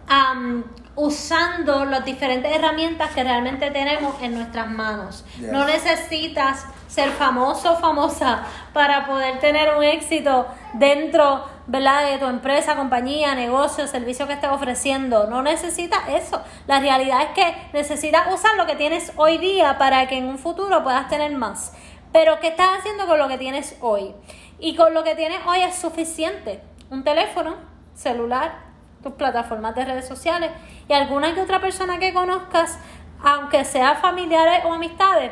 am, 0.07 0.63
usando 0.95 1.86
las 1.86 2.03
diferentes 2.03 2.51
herramientas 2.53 3.12
que 3.12 3.24
realmente 3.24 3.71
tenemos 3.71 4.21
en 4.21 4.33
nuestras 4.33 4.67
manos. 4.69 5.25
Yes. 5.39 5.51
No 5.51 5.65
necesitas 5.65 6.65
ser 6.88 7.09
famoso 7.12 7.74
o 7.74 7.77
famosa 7.77 8.43
para 8.74 9.05
poder 9.05 9.39
tener 9.39 9.75
un 9.77 9.83
éxito 9.83 10.48
dentro 10.74 11.45
¿verdad? 11.67 12.05
de 12.09 12.17
tu 12.17 12.25
empresa, 12.25 12.75
compañía, 12.75 13.36
negocio, 13.36 13.88
servicio 13.88 14.25
que 14.27 14.33
estés 14.33 14.50
ofreciendo. 14.50 15.27
No 15.27 15.41
necesitas 15.43 16.00
eso. 16.09 16.41
La 16.67 16.79
realidad 16.79 17.21
es 17.21 17.29
que 17.29 17.55
necesitas 17.74 18.33
usar 18.33 18.55
lo 18.57 18.65
que 18.65 18.75
tienes 18.75 19.13
hoy 19.17 19.38
día 19.38 19.77
para 19.77 20.07
que 20.07 20.17
en 20.17 20.25
un 20.25 20.38
futuro 20.39 20.83
puedas 20.83 21.07
tener 21.07 21.31
más. 21.33 21.74
Pero 22.12 22.39
¿qué 22.39 22.48
estás 22.48 22.80
haciendo 22.80 23.06
con 23.06 23.20
lo 23.20 23.28
que 23.28 23.38
tienes 23.38 23.78
hoy? 23.82 24.16
Y 24.60 24.75
con 24.75 24.94
lo 24.94 25.04
que 25.04 25.16
tienes 25.16 25.39
hoy 25.46 25.62
es 25.62 25.75
suficiente. 25.75 26.62
Un 26.89 27.04
teléfono, 27.04 27.56
celular, 27.94 28.70
tus 29.04 29.13
plataformas 29.13 29.75
de 29.75 29.86
redes 29.86 30.08
sociales 30.08 30.52
y 30.88 30.93
alguna 30.93 31.34
que 31.34 31.41
otra 31.41 31.62
persona 31.62 32.00
que 32.00 32.13
conozcas, 32.13 32.80
aunque 33.24 33.63
sea 33.63 33.95
familiares 33.95 34.65
o 34.65 34.74
amistades, 34.74 35.32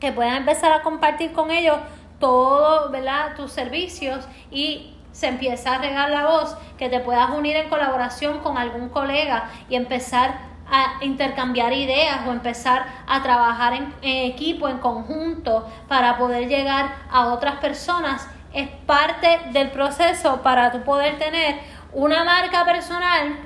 que 0.00 0.12
puedan 0.12 0.36
empezar 0.36 0.72
a 0.72 0.82
compartir 0.82 1.32
con 1.32 1.50
ellos 1.50 1.78
todo, 2.18 2.90
¿verdad? 2.90 3.36
Tus 3.36 3.52
servicios 3.52 4.26
y 4.50 4.94
se 5.12 5.28
empieza 5.28 5.76
a 5.76 5.78
regar 5.78 6.10
la 6.10 6.26
voz, 6.26 6.56
que 6.76 6.88
te 6.88 6.98
puedas 6.98 7.30
unir 7.30 7.56
en 7.56 7.68
colaboración 7.68 8.40
con 8.40 8.58
algún 8.58 8.88
colega 8.88 9.48
y 9.68 9.76
empezar 9.76 10.53
intercambiar 11.00 11.72
ideas 11.72 12.20
o 12.26 12.32
empezar 12.32 12.86
a 13.06 13.22
trabajar 13.22 13.74
en, 13.74 13.94
en 14.02 14.32
equipo, 14.32 14.68
en 14.68 14.78
conjunto, 14.78 15.66
para 15.88 16.16
poder 16.18 16.48
llegar 16.48 16.94
a 17.10 17.26
otras 17.32 17.56
personas, 17.56 18.26
es 18.52 18.68
parte 18.86 19.40
del 19.52 19.70
proceso 19.70 20.40
para 20.42 20.70
tú 20.70 20.82
poder 20.82 21.18
tener 21.18 21.56
una 21.92 22.24
marca 22.24 22.64
personal 22.64 23.36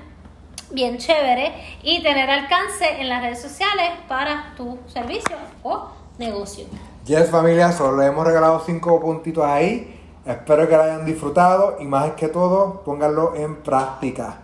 bien 0.71 0.99
chévere 0.99 1.79
y 1.83 2.03
tener 2.03 2.31
alcance 2.31 3.01
en 3.01 3.09
las 3.09 3.23
redes 3.23 3.41
sociales 3.41 3.91
para 4.07 4.53
tu 4.57 4.79
servicio 4.87 5.37
o 5.62 5.88
negocio. 6.19 6.67
Yes, 7.07 7.31
familia, 7.31 7.73
solo 7.73 8.03
hemos 8.03 8.27
regalado 8.27 8.62
cinco 8.64 9.01
puntitos 9.01 9.45
ahí. 9.45 9.95
Espero 10.27 10.69
que 10.69 10.77
lo 10.77 10.83
hayan 10.83 11.07
disfrutado 11.07 11.79
y 11.81 11.87
más 11.87 12.12
que 12.12 12.29
todo, 12.29 12.83
pónganlo 12.85 13.35
en 13.35 13.62
práctica. 13.62 14.41